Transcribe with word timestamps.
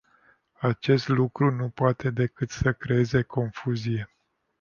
Acest 0.59 1.07
lucru 1.07 1.51
nu 1.51 1.69
poate 1.69 2.09
decât 2.09 2.49
să 2.49 2.73
creeze 2.73 3.21
confuzie. 3.21 4.09